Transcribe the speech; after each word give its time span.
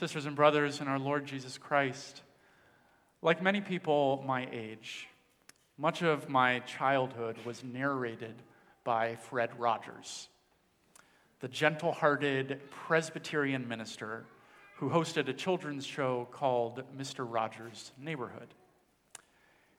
Sisters 0.00 0.24
and 0.24 0.34
brothers 0.34 0.80
in 0.80 0.88
our 0.88 0.98
Lord 0.98 1.26
Jesus 1.26 1.58
Christ, 1.58 2.22
like 3.20 3.42
many 3.42 3.60
people 3.60 4.24
my 4.26 4.48
age, 4.50 5.06
much 5.76 6.00
of 6.00 6.26
my 6.26 6.60
childhood 6.60 7.36
was 7.44 7.62
narrated 7.62 8.34
by 8.82 9.16
Fred 9.16 9.50
Rogers, 9.60 10.30
the 11.40 11.48
gentle 11.48 11.92
hearted 11.92 12.62
Presbyterian 12.70 13.68
minister 13.68 14.24
who 14.76 14.88
hosted 14.88 15.28
a 15.28 15.34
children's 15.34 15.84
show 15.84 16.26
called 16.30 16.82
Mr. 16.96 17.26
Rogers' 17.30 17.92
Neighborhood. 17.98 18.54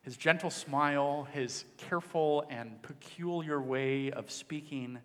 His 0.04 0.18
gentle 0.18 0.52
smile, 0.52 1.28
his 1.34 1.66
careful 1.78 2.46
and 2.48 2.80
peculiar 2.84 3.60
way 3.60 4.12
of 4.12 4.30
speaking, 4.30 5.00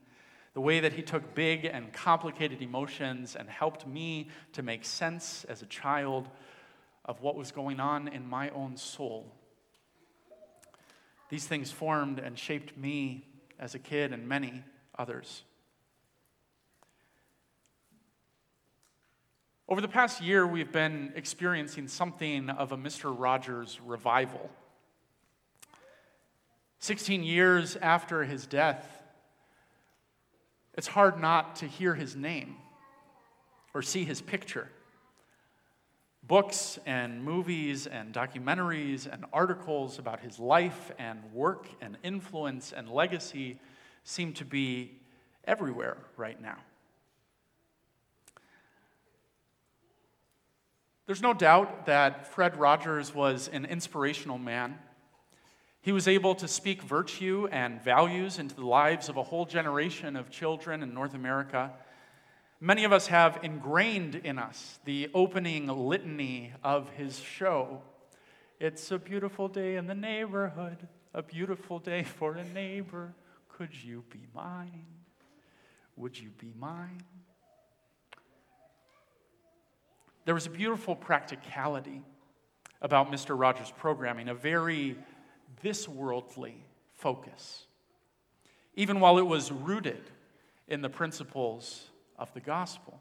the 0.56 0.62
way 0.62 0.80
that 0.80 0.94
he 0.94 1.02
took 1.02 1.34
big 1.34 1.66
and 1.66 1.92
complicated 1.92 2.62
emotions 2.62 3.36
and 3.36 3.46
helped 3.46 3.86
me 3.86 4.30
to 4.54 4.62
make 4.62 4.86
sense 4.86 5.44
as 5.50 5.60
a 5.60 5.66
child 5.66 6.30
of 7.04 7.20
what 7.20 7.36
was 7.36 7.52
going 7.52 7.78
on 7.78 8.08
in 8.08 8.26
my 8.26 8.48
own 8.48 8.74
soul. 8.74 9.30
These 11.28 11.46
things 11.46 11.70
formed 11.70 12.18
and 12.18 12.38
shaped 12.38 12.74
me 12.74 13.26
as 13.58 13.74
a 13.74 13.78
kid 13.78 14.14
and 14.14 14.26
many 14.26 14.64
others. 14.98 15.42
Over 19.68 19.82
the 19.82 19.88
past 19.88 20.22
year, 20.22 20.46
we've 20.46 20.72
been 20.72 21.12
experiencing 21.16 21.86
something 21.86 22.48
of 22.48 22.72
a 22.72 22.78
Mr. 22.78 23.14
Rogers 23.14 23.78
revival. 23.84 24.48
16 26.78 27.22
years 27.22 27.76
after 27.76 28.24
his 28.24 28.46
death, 28.46 28.95
it's 30.76 30.86
hard 30.86 31.20
not 31.20 31.56
to 31.56 31.66
hear 31.66 31.94
his 31.94 32.14
name 32.14 32.56
or 33.72 33.82
see 33.82 34.04
his 34.04 34.20
picture. 34.20 34.70
Books 36.22 36.78
and 36.86 37.22
movies 37.22 37.86
and 37.86 38.12
documentaries 38.12 39.10
and 39.10 39.24
articles 39.32 39.98
about 39.98 40.20
his 40.20 40.38
life 40.38 40.90
and 40.98 41.20
work 41.32 41.66
and 41.80 41.96
influence 42.02 42.72
and 42.72 42.88
legacy 42.90 43.58
seem 44.04 44.32
to 44.34 44.44
be 44.44 44.98
everywhere 45.44 45.98
right 46.16 46.40
now. 46.40 46.58
There's 51.06 51.22
no 51.22 51.32
doubt 51.32 51.86
that 51.86 52.26
Fred 52.26 52.56
Rogers 52.58 53.14
was 53.14 53.48
an 53.48 53.64
inspirational 53.64 54.38
man 54.38 54.76
he 55.86 55.92
was 55.92 56.08
able 56.08 56.34
to 56.34 56.48
speak 56.48 56.82
virtue 56.82 57.46
and 57.52 57.80
values 57.80 58.40
into 58.40 58.56
the 58.56 58.66
lives 58.66 59.08
of 59.08 59.16
a 59.16 59.22
whole 59.22 59.46
generation 59.46 60.16
of 60.16 60.30
children 60.30 60.82
in 60.82 60.92
North 60.92 61.14
America. 61.14 61.70
Many 62.60 62.82
of 62.82 62.92
us 62.92 63.06
have 63.06 63.38
ingrained 63.44 64.16
in 64.16 64.36
us 64.36 64.80
the 64.84 65.08
opening 65.14 65.68
litany 65.68 66.52
of 66.64 66.90
his 66.96 67.20
show. 67.20 67.82
It's 68.58 68.90
a 68.90 68.98
beautiful 68.98 69.46
day 69.46 69.76
in 69.76 69.86
the 69.86 69.94
neighborhood, 69.94 70.88
a 71.14 71.22
beautiful 71.22 71.78
day 71.78 72.02
for 72.02 72.34
a 72.34 72.42
neighbor. 72.42 73.14
Could 73.48 73.70
you 73.72 74.02
be 74.10 74.26
mine? 74.34 74.86
Would 75.94 76.18
you 76.18 76.30
be 76.30 76.52
mine? 76.58 77.04
There 80.24 80.34
was 80.34 80.46
a 80.46 80.50
beautiful 80.50 80.96
practicality 80.96 82.02
about 82.82 83.12
Mr. 83.12 83.38
Rogers' 83.38 83.72
programming, 83.78 84.28
a 84.28 84.34
very 84.34 84.96
this 85.62 85.88
worldly 85.88 86.64
focus, 86.94 87.64
even 88.74 89.00
while 89.00 89.18
it 89.18 89.26
was 89.26 89.50
rooted 89.52 90.10
in 90.68 90.82
the 90.82 90.88
principles 90.88 91.88
of 92.18 92.32
the 92.34 92.40
gospel. 92.40 93.00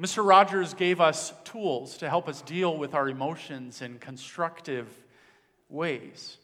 Mr. 0.00 0.26
Rogers 0.26 0.74
gave 0.74 1.00
us 1.00 1.32
tools 1.44 1.96
to 1.98 2.08
help 2.08 2.28
us 2.28 2.42
deal 2.42 2.76
with 2.76 2.94
our 2.94 3.08
emotions 3.08 3.80
in 3.80 3.98
constructive 3.98 4.88
ways. 5.68 6.38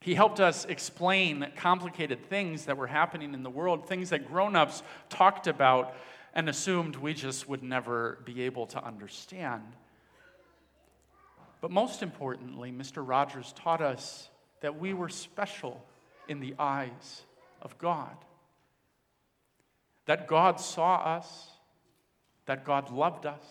He 0.00 0.14
helped 0.14 0.40
us 0.40 0.64
explain 0.64 1.46
complicated 1.56 2.28
things 2.28 2.64
that 2.64 2.76
were 2.76 2.86
happening 2.86 3.34
in 3.34 3.42
the 3.42 3.50
world, 3.50 3.86
things 3.86 4.10
that 4.10 4.26
grown 4.26 4.56
ups 4.56 4.82
talked 5.10 5.46
about 5.46 5.94
and 6.34 6.48
assumed 6.48 6.96
we 6.96 7.12
just 7.12 7.48
would 7.48 7.62
never 7.62 8.18
be 8.24 8.42
able 8.42 8.66
to 8.68 8.84
understand. 8.84 9.62
But 11.60 11.70
most 11.70 12.02
importantly, 12.02 12.72
Mr. 12.72 13.06
Rogers 13.06 13.52
taught 13.56 13.80
us 13.80 14.30
that 14.60 14.78
we 14.78 14.94
were 14.94 15.08
special 15.08 15.84
in 16.28 16.40
the 16.40 16.54
eyes 16.58 17.22
of 17.60 17.76
God. 17.78 18.16
That 20.06 20.26
God 20.26 20.60
saw 20.60 20.96
us, 20.96 21.48
that 22.46 22.64
God 22.64 22.90
loved 22.90 23.26
us, 23.26 23.44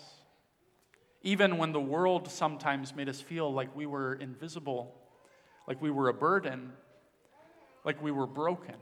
even 1.22 1.58
when 1.58 1.72
the 1.72 1.80
world 1.80 2.30
sometimes 2.32 2.96
made 2.96 3.10
us 3.10 3.22
feel 3.22 3.52
like 3.52 3.76
we 3.76 3.86
were 3.86 4.16
invisible, 4.16 4.96
like 5.68 5.82
we 5.82 5.92
were 5.92 6.10
a 6.10 6.14
burden, 6.14 6.72
like 7.84 8.02
we 8.02 8.12
were 8.12 8.28
broken. 8.28 8.76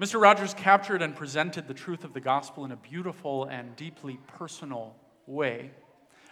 Mr. 0.00 0.20
Rogers 0.20 0.54
captured 0.54 1.02
and 1.02 1.14
presented 1.14 1.68
the 1.68 1.74
truth 1.74 2.04
of 2.04 2.14
the 2.14 2.20
gospel 2.20 2.64
in 2.64 2.72
a 2.72 2.76
beautiful 2.76 3.44
and 3.44 3.76
deeply 3.76 4.18
personal 4.26 4.96
way. 5.26 5.72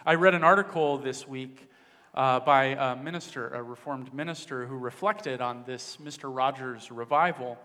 I 0.09 0.15
read 0.15 0.33
an 0.33 0.43
article 0.43 0.97
this 0.97 1.27
week 1.27 1.69
uh, 2.15 2.39
by 2.39 2.63
a 2.63 2.95
minister, 2.95 3.49
a 3.49 3.61
Reformed 3.61 4.11
minister, 4.11 4.65
who 4.65 4.75
reflected 4.75 5.39
on 5.39 5.65
this 5.67 5.97
Mr. 6.03 6.35
Rogers 6.35 6.89
revival. 6.89 7.59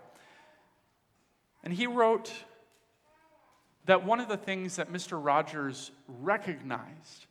And 1.63 1.73
he 1.73 1.87
wrote 1.87 2.31
that 3.87 4.05
one 4.05 4.19
of 4.19 4.27
the 4.27 4.37
things 4.37 4.75
that 4.75 4.93
Mr. 4.93 5.19
Rogers 5.19 5.89
recognized 6.07 7.25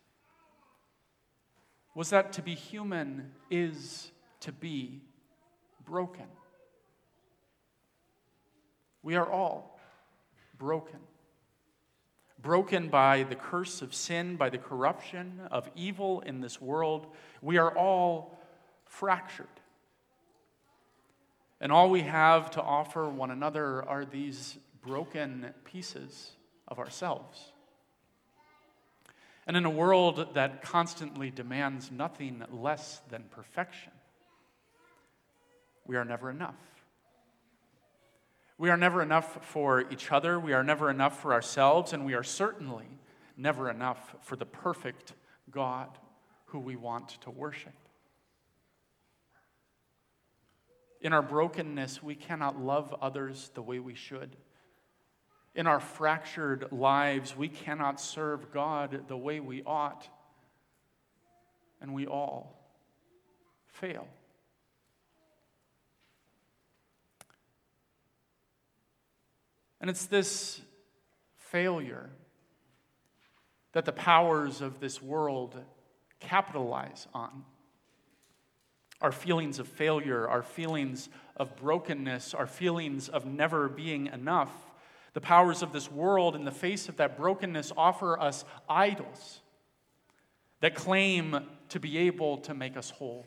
was 1.94 2.10
that 2.10 2.32
to 2.32 2.42
be 2.42 2.56
human 2.56 3.31
is 3.52 4.10
to 4.41 4.50
be 4.50 5.00
broken. 5.84 6.26
We 9.04 9.14
are 9.14 9.31
all 9.31 9.78
broken 10.58 10.98
broken 12.44 12.88
by 12.88 13.25
the 13.25 13.34
curse 13.34 13.82
of 13.82 13.94
sin, 13.94 14.37
by 14.37 14.50
the 14.50 14.59
corruption 14.59 15.41
of 15.50 15.69
evil 15.75 16.21
in 16.21 16.41
this 16.41 16.60
world. 16.60 17.06
We 17.41 17.56
are 17.56 17.77
all 17.77 18.38
fractured. 18.84 19.47
And 21.60 21.72
all 21.72 21.88
we 21.88 22.03
have 22.03 22.50
to 22.53 22.62
offer 22.62 23.09
one 23.09 23.31
another 23.31 23.82
are 23.88 24.05
these 24.05 24.59
broken 24.82 25.55
pieces 25.65 26.32
of 26.69 26.78
ourselves. 26.78 27.53
And 29.47 29.56
in 29.56 29.65
a 29.65 29.71
world 29.71 30.34
that 30.34 30.62
constantly 30.62 31.31
demands 31.31 31.91
nothing 31.91 32.44
less 32.50 33.00
than 33.09 33.25
perfection, 33.31 33.93
we 35.87 35.97
are 35.97 36.05
never 36.05 36.31
enough. 36.31 36.74
We 38.56 38.70
are 38.70 38.76
never 38.76 39.03
enough 39.03 39.44
for 39.44 39.84
each 39.91 40.12
other, 40.12 40.38
we 40.38 40.53
are 40.53 40.62
never 40.62 40.88
enough 40.91 41.20
for 41.20 41.32
ourselves, 41.32 41.92
and 41.92 42.06
we 42.06 42.15
are 42.15 42.22
certainly 42.22 42.87
never 43.37 43.69
enough 43.69 44.15
for 44.22 44.37
the 44.37 44.47
perfect 44.47 45.12
God 45.50 45.88
who 46.47 46.60
we 46.60 46.76
want 46.76 47.20
to 47.22 47.31
worship. 47.31 47.72
In 51.00 51.12
our 51.12 51.22
brokenness, 51.22 52.03
we 52.03 52.14
cannot 52.14 52.59
love 52.59 52.94
others 53.03 53.50
the 53.54 53.62
way 53.62 53.78
we 53.78 53.94
should. 53.94 54.37
In 55.54 55.66
our 55.66 55.81
fractured 55.81 56.72
lives, 56.72 57.37
we 57.37 57.48
cannot 57.48 58.00
serve 58.00 58.50
God 58.53 59.06
the 59.06 59.16
way 59.16 59.38
we 59.38 59.62
ought. 59.64 60.09
And 61.81 61.93
we 61.93 62.06
all 62.06 62.59
fail. 63.66 64.09
And 69.84 69.91
it's 69.91 70.06
this 70.06 70.62
failure 71.37 72.08
that 73.73 73.85
the 73.85 73.93
powers 73.93 74.62
of 74.62 74.81
this 74.81 75.03
world 75.03 75.62
capitalize 76.20 77.06
on. 77.12 77.44
Our 79.03 79.12
feelings 79.12 79.58
of 79.58 79.69
failure, 79.69 80.26
our 80.26 80.43
feelings 80.43 81.11
of 81.37 81.55
brokenness, 81.56 82.32
our 82.32 82.47
feelings 82.47 83.11
of 83.11 83.26
never 83.26 83.69
being 83.69 84.06
enough. 84.06 84.50
The 85.12 85.20
powers 85.20 85.61
of 85.61 85.75
this 85.75 85.93
world, 85.93 86.35
in 86.35 86.47
the 86.47 86.50
face 86.50 86.88
of 86.88 86.97
that 86.97 87.19
brokenness, 87.19 87.70
offer 87.76 88.19
us 88.19 88.47
idols 88.67 89.43
that 90.61 90.75
claim 90.75 91.47
to 91.69 91.79
be 91.79 91.99
able 91.99 92.38
to 92.38 92.55
make 92.55 92.79
us 92.79 92.88
whole. 92.88 93.26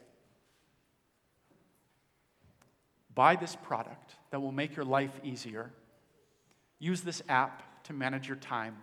Buy 3.14 3.36
this 3.36 3.56
product 3.56 4.16
that 4.32 4.42
will 4.42 4.52
make 4.52 4.76
your 4.76 4.86
life 4.86 5.20
easier 5.24 5.72
Use 6.80 7.02
this 7.02 7.22
app 7.28 7.84
to 7.86 7.94
manage 7.94 8.28
your 8.28 8.38
time. 8.38 8.78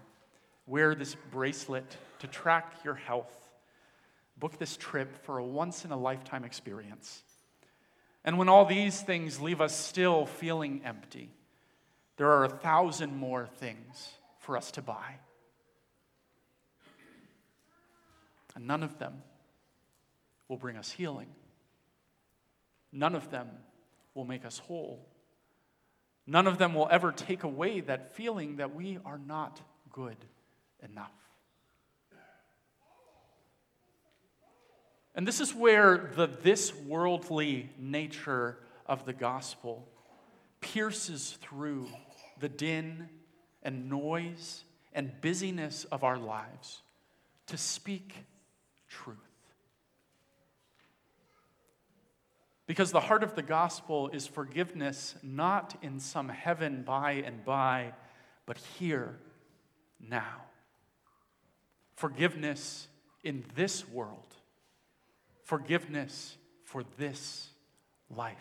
Wear 0.67 0.95
this 0.95 1.17
bracelet 1.31 1.97
to 2.21 2.27
track 2.27 2.75
your 2.85 2.95
health. 2.95 3.33
Book 4.39 4.59
this 4.59 4.77
trip 4.77 5.25
for 5.25 5.39
a 5.39 5.45
once 5.45 5.85
in 5.85 5.93
a 5.93 5.97
lifetime 5.97 6.45
experience. 6.45 7.23
And 8.25 8.39
when 8.39 8.49
all 8.49 8.65
these 8.65 9.01
things 9.03 9.41
leave 9.41 9.61
us 9.61 9.77
still 9.77 10.27
feeling 10.27 10.81
empty, 10.85 11.31
there 12.17 12.31
are 12.31 12.45
a 12.45 12.49
thousand 12.49 13.17
more 13.17 13.47
things 13.59 14.09
for 14.39 14.57
us 14.57 14.71
to 14.73 14.83
buy. 14.83 15.17
And 18.55 18.67
none 18.67 18.83
of 18.83 18.99
them 18.99 19.23
will 20.49 20.57
bring 20.57 20.77
us 20.77 20.91
healing. 20.91 21.29
None 22.93 23.15
of 23.15 23.31
them 23.31 23.49
will 24.15 24.25
make 24.25 24.45
us 24.45 24.59
whole. 24.59 25.07
None 26.27 26.47
of 26.47 26.59
them 26.59 26.75
will 26.75 26.89
ever 26.91 27.13
take 27.13 27.43
away 27.43 27.81
that 27.81 28.15
feeling 28.15 28.57
that 28.57 28.75
we 28.75 28.99
are 29.05 29.19
not 29.19 29.61
good 29.93 30.17
enough. 30.83 31.13
And 35.15 35.29
this 35.29 35.41
is 35.41 35.55
where 35.55 36.11
the 36.17 36.27
this 36.27 36.75
worldly 36.75 37.71
nature 37.79 38.59
of 38.87 39.05
the 39.05 39.13
gospel 39.13 39.89
pierces 40.61 41.39
through 41.41 41.89
the 42.41 42.49
din 42.49 43.09
and 43.63 43.89
noise 43.89 44.65
and 44.93 45.13
busyness 45.21 45.85
of 45.85 46.05
our 46.05 46.19
lives 46.19 46.83
to 47.47 47.57
speak 47.57 48.15
truth. 48.89 49.19
Because 52.67 52.93
the 52.93 53.01
heart 53.01 53.23
of 53.23 53.35
the 53.35 53.43
gospel 53.43 54.09
is 54.09 54.27
forgiveness 54.27 55.17
not 55.23 55.77
in 55.83 56.01
some 56.01 56.29
heaven 56.29 56.83
by 56.83 57.13
and 57.13 57.45
by, 57.45 57.93
but 58.47 58.57
here, 58.79 59.19
now. 60.01 60.43
Forgiveness 61.95 62.89
in 63.23 63.45
this 63.55 63.89
world. 63.89 64.35
Forgiveness 65.43 66.37
for 66.65 66.85
this 66.97 67.51
life. 68.09 68.37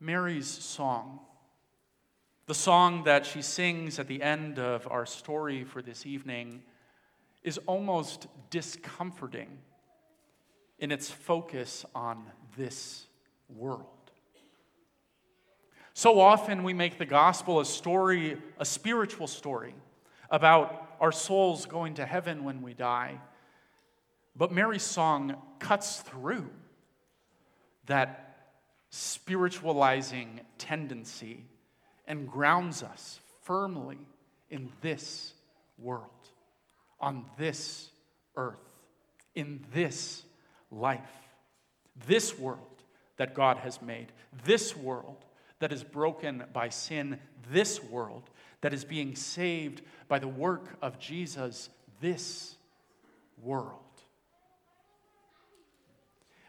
Mary's 0.00 0.46
song, 0.46 1.18
the 2.46 2.54
song 2.54 3.02
that 3.04 3.26
she 3.26 3.42
sings 3.42 3.98
at 3.98 4.06
the 4.06 4.22
end 4.22 4.58
of 4.58 4.86
our 4.90 5.04
story 5.04 5.64
for 5.64 5.82
this 5.82 6.06
evening, 6.06 6.62
is 7.42 7.58
almost 7.66 8.26
discomforting 8.50 9.58
in 10.78 10.92
its 10.92 11.10
focus 11.10 11.84
on 11.94 12.24
this 12.56 13.06
world. 13.48 13.86
So 15.94 16.20
often 16.20 16.62
we 16.62 16.74
make 16.74 16.98
the 16.98 17.06
gospel 17.06 17.58
a 17.58 17.64
story, 17.64 18.36
a 18.58 18.64
spiritual 18.64 19.26
story 19.26 19.74
about 20.30 20.96
our 21.00 21.12
souls 21.12 21.66
going 21.66 21.94
to 21.94 22.06
heaven 22.06 22.44
when 22.44 22.62
we 22.62 22.74
die. 22.74 23.18
But 24.36 24.52
Mary's 24.52 24.84
song 24.84 25.34
cuts 25.58 26.00
through 26.00 26.48
that 27.86 28.36
spiritualizing 28.90 30.40
tendency 30.56 31.44
and 32.06 32.28
grounds 32.28 32.82
us 32.82 33.18
firmly 33.42 33.98
in 34.50 34.70
this 34.80 35.34
world, 35.78 36.28
on 37.00 37.24
this 37.36 37.90
earth, 38.36 38.56
in 39.34 39.64
this 39.72 40.24
life, 40.70 41.00
this 42.06 42.38
world 42.38 42.82
that 43.16 43.34
God 43.34 43.58
has 43.58 43.80
made, 43.82 44.12
this 44.44 44.76
world 44.76 45.24
that 45.58 45.72
is 45.72 45.82
broken 45.82 46.44
by 46.52 46.68
sin, 46.68 47.18
this 47.50 47.82
world 47.82 48.30
that 48.60 48.72
is 48.72 48.84
being 48.84 49.14
saved 49.14 49.82
by 50.08 50.18
the 50.18 50.28
work 50.28 50.76
of 50.82 50.98
Jesus, 50.98 51.68
this 52.00 52.56
world. 53.42 53.74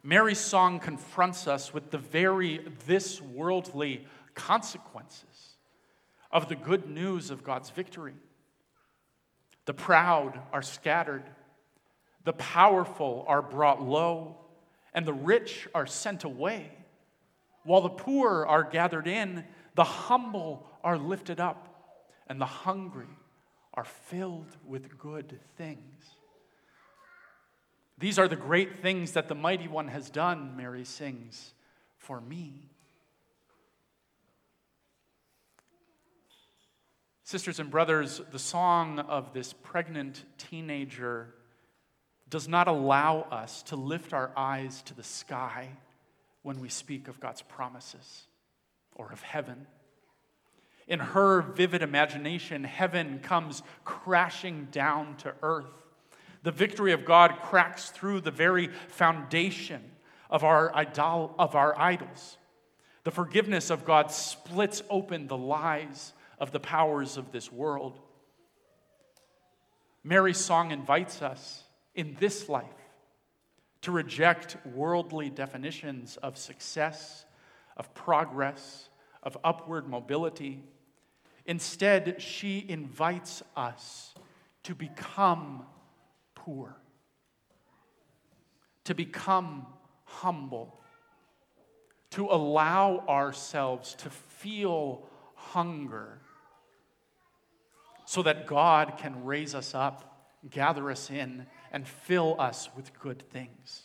Mary's 0.03 0.39
song 0.39 0.79
confronts 0.79 1.47
us 1.47 1.73
with 1.73 1.91
the 1.91 1.97
very 1.97 2.65
this 2.87 3.21
worldly 3.21 4.05
consequences 4.33 5.57
of 6.31 6.47
the 6.47 6.55
good 6.55 6.89
news 6.89 7.29
of 7.29 7.43
God's 7.43 7.69
victory. 7.69 8.13
The 9.69 9.73
proud 9.75 10.41
are 10.51 10.63
scattered, 10.63 11.29
the 12.23 12.33
powerful 12.33 13.23
are 13.27 13.43
brought 13.43 13.79
low, 13.79 14.37
and 14.95 15.05
the 15.05 15.13
rich 15.13 15.67
are 15.75 15.85
sent 15.85 16.23
away. 16.23 16.71
While 17.65 17.81
the 17.81 17.89
poor 17.89 18.47
are 18.47 18.63
gathered 18.63 19.07
in, 19.07 19.45
the 19.75 19.83
humble 19.83 20.65
are 20.83 20.97
lifted 20.97 21.39
up, 21.39 22.01
and 22.25 22.41
the 22.41 22.47
hungry 22.47 23.15
are 23.75 23.83
filled 23.83 24.57
with 24.65 24.97
good 24.97 25.39
things. 25.55 26.03
These 27.99 28.17
are 28.17 28.27
the 28.27 28.35
great 28.35 28.81
things 28.81 29.11
that 29.11 29.27
the 29.27 29.35
mighty 29.35 29.67
one 29.67 29.89
has 29.89 30.09
done, 30.09 30.57
Mary 30.57 30.83
sings, 30.83 31.53
for 31.99 32.19
me. 32.19 32.71
Sisters 37.29 37.59
and 37.59 37.69
brothers, 37.69 38.21
the 38.31 38.39
song 38.39 38.97
of 38.97 39.33
this 39.33 39.53
pregnant 39.53 40.25
teenager 40.39 41.35
does 42.27 42.47
not 42.47 42.67
allow 42.67 43.19
us 43.29 43.61
to 43.61 43.75
lift 43.75 44.13
our 44.13 44.31
eyes 44.35 44.81
to 44.81 44.95
the 44.95 45.03
sky 45.03 45.69
when 46.41 46.59
we 46.59 46.69
speak 46.69 47.07
of 47.07 47.19
God's 47.19 47.43
promises 47.43 48.23
or 48.95 49.11
of 49.11 49.21
heaven. 49.21 49.67
In 50.87 50.99
her 50.99 51.43
vivid 51.43 51.83
imagination, 51.83 52.63
heaven 52.63 53.19
comes 53.19 53.61
crashing 53.85 54.67
down 54.71 55.15
to 55.17 55.35
earth 55.43 55.85
the 56.41 56.51
victory 56.51 56.93
of 56.93 57.05
God 57.05 57.35
cracks 57.43 57.91
through 57.91 58.21
the 58.21 58.31
very 58.31 58.69
foundation 58.87 59.83
of 60.31 60.43
our, 60.43 60.75
idol, 60.75 61.35
of 61.37 61.53
our 61.53 61.77
idols. 61.77 62.39
The 63.03 63.11
forgiveness 63.11 63.69
of 63.69 63.85
God 63.85 64.09
splits 64.09 64.81
open 64.89 65.27
the 65.27 65.37
lies 65.37 66.13
of 66.39 66.51
the 66.51 66.59
powers 66.59 67.17
of 67.17 67.31
this 67.31 67.51
world. 67.51 67.99
Mary's 70.03 70.37
song 70.37 70.71
invites 70.71 71.21
us 71.21 71.63
in 71.93 72.15
this 72.19 72.47
life 72.47 72.65
to 73.81 73.91
reject 73.91 74.57
worldly 74.65 75.29
definitions 75.29 76.17
of 76.17 76.37
success, 76.37 77.25
of 77.77 77.93
progress, 77.93 78.89
of 79.23 79.37
upward 79.43 79.87
mobility. 79.87 80.63
Instead, 81.45 82.21
she 82.21 82.65
invites 82.67 83.43
us 83.55 84.13
to 84.63 84.75
become 84.75 85.65
poor, 86.35 86.75
to 88.85 88.93
become 88.93 89.65
humble, 90.05 90.79
to 92.11 92.25
allow 92.25 93.03
ourselves 93.07 93.93
to 93.95 94.09
feel 94.09 95.07
hunger 95.35 96.19
so 98.09 98.23
that 98.23 98.47
God 98.47 98.97
can 98.97 99.23
raise 99.23 99.53
us 99.53 99.75
up, 99.75 100.25
gather 100.49 100.89
us 100.89 101.09
in, 101.09 101.45
and 101.71 101.87
fill 101.87 102.35
us 102.39 102.69
with 102.75 102.97
good 102.99 103.23
things. 103.29 103.83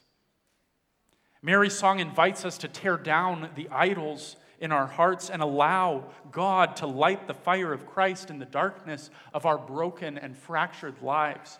Mary's 1.43 1.77
song 1.77 2.01
invites 2.01 2.45
us 2.45 2.57
to 2.59 2.69
tear 2.69 2.97
down 2.97 3.51
the 3.55 3.69
idols 3.71 4.37
in 4.61 4.73
our 4.73 4.87
hearts 4.87 5.29
and 5.29 5.43
allow 5.43 6.05
God 6.31 6.77
to 6.77 6.87
light 6.87 7.27
the 7.27 7.35
fire 7.35 7.73
of 7.73 7.87
Christ 7.87 8.31
in 8.31 8.39
the 8.39 8.47
darkness 8.47 9.11
of 9.35 9.45
our 9.45 9.59
broken 9.59 10.17
and 10.17 10.39
fractured 10.39 11.03
lives 11.03 11.59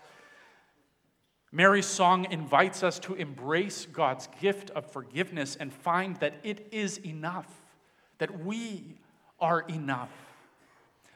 Mary's 1.55 1.87
song 1.87 2.27
invites 2.33 2.83
us 2.83 2.99
to 2.99 3.15
embrace 3.15 3.87
God's 3.87 4.29
gift 4.41 4.71
of 4.71 4.91
forgiveness 4.91 5.55
and 5.55 5.73
find 5.73 6.17
that 6.17 6.35
it 6.43 6.67
is 6.73 6.99
enough, 6.99 7.47
that 8.19 8.45
we 8.45 8.97
are 9.39 9.61
enough. 9.61 10.11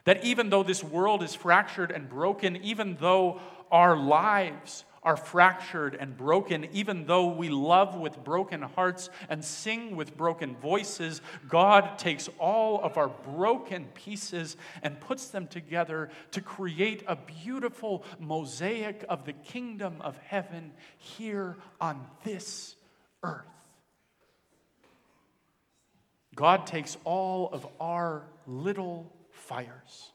That 0.05 0.23
even 0.23 0.49
though 0.49 0.63
this 0.63 0.83
world 0.83 1.23
is 1.23 1.35
fractured 1.35 1.91
and 1.91 2.09
broken, 2.09 2.55
even 2.57 2.97
though 2.99 3.39
our 3.71 3.95
lives 3.95 4.85
are 5.03 5.15
fractured 5.15 5.95
and 5.95 6.17
broken, 6.17 6.67
even 6.71 7.05
though 7.05 7.27
we 7.27 7.49
love 7.49 7.95
with 7.95 8.21
broken 8.23 8.61
hearts 8.61 9.09
and 9.29 9.43
sing 9.43 9.95
with 9.95 10.17
broken 10.17 10.55
voices, 10.57 11.21
God 11.47 11.97
takes 11.97 12.29
all 12.37 12.83
of 12.83 12.97
our 12.97 13.07
broken 13.07 13.85
pieces 13.93 14.57
and 14.83 14.99
puts 14.99 15.27
them 15.27 15.47
together 15.47 16.09
to 16.31 16.41
create 16.41 17.03
a 17.07 17.15
beautiful 17.15 18.03
mosaic 18.19 19.05
of 19.07 19.25
the 19.25 19.33
kingdom 19.33 20.01
of 20.01 20.17
heaven 20.17 20.73
here 20.97 21.55
on 21.79 22.05
this 22.23 22.75
earth. 23.23 23.45
God 26.35 26.67
takes 26.67 26.97
all 27.03 27.49
of 27.51 27.67
our 27.79 28.23
little 28.47 29.11
fires, 29.49 30.11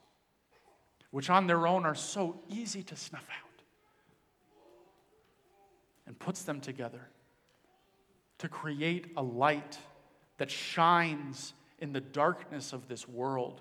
which 1.11 1.29
on 1.29 1.49
their 1.49 1.67
own 1.67 1.85
are 1.85 1.97
so 1.97 2.41
easy 2.49 2.85
to 2.85 2.95
snuff 2.95 3.27
out 3.43 3.63
and 6.07 6.17
puts 6.17 6.43
them 6.43 6.61
together 6.61 7.09
to 8.39 8.49
create 8.49 9.09
a 9.17 9.23
light 9.23 9.77
that 10.39 10.53
shines 10.53 11.53
in 11.81 11.93
the 11.93 12.01
darkness 12.01 12.73
of 12.73 12.87
this 12.87 13.09
world, 13.09 13.61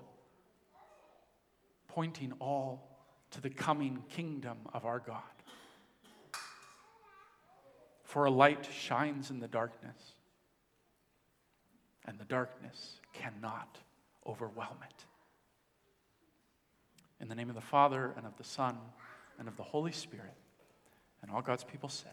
pointing 1.88 2.32
all 2.38 2.96
to 3.32 3.40
the 3.40 3.50
coming 3.50 4.04
kingdom 4.10 4.58
of 4.72 4.84
our 4.84 5.00
God. 5.00 5.22
For 8.04 8.26
a 8.26 8.30
light 8.30 8.68
shines 8.72 9.30
in 9.30 9.40
the 9.40 9.48
darkness, 9.48 10.14
and 12.04 12.16
the 12.16 12.24
darkness 12.24 13.00
cannot 13.12 13.78
overwhelm 14.24 14.78
it. 14.88 15.04
In 17.20 17.28
the 17.28 17.34
name 17.34 17.48
of 17.48 17.54
the 17.54 17.60
Father, 17.60 18.12
and 18.16 18.26
of 18.26 18.36
the 18.36 18.44
Son, 18.44 18.76
and 19.38 19.48
of 19.48 19.56
the 19.56 19.62
Holy 19.62 19.92
Spirit, 19.92 20.34
and 21.22 21.30
all 21.30 21.42
God's 21.42 21.64
people 21.64 21.88
said, 21.88 22.12